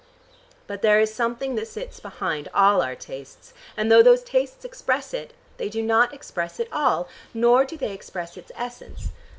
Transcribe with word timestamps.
But 0.65 0.81
there 0.81 0.99
is 0.99 1.13
something 1.13 1.53
that 1.53 1.67
sits 1.67 1.99
behind 1.99 2.49
all 2.55 2.81
our 2.81 2.95
tastes, 2.95 3.53
and 3.77 3.91
though 3.91 4.01
those 4.01 4.23
tastes 4.23 4.65
express 4.65 5.13
it, 5.13 5.33
they 5.57 5.69
do 5.69 5.83
not 5.83 6.11
express 6.11 6.59
it 6.59 6.69
all, 6.71 7.07
nor 7.35 7.65
do 7.65 7.77
they 7.77 7.93
express 7.93 8.35
its 8.35 8.51
essence. 8.55 9.09